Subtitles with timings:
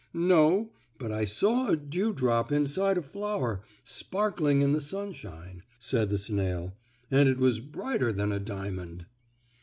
[0.15, 6.17] "No, but I saw a dewdrop inside a flower sparkling in the sunshine," said the
[6.17, 6.73] snail,
[7.11, 9.05] "and it was brighter than a diamond."